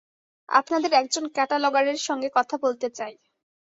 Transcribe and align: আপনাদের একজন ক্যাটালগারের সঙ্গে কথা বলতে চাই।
আপনাদের 0.49 0.91
একজন 0.93 1.25
ক্যাটালগারের 1.35 1.99
সঙ্গে 1.99 2.29
কথা 2.33 2.55
বলতে 2.57 2.87
চাই। 2.89 3.13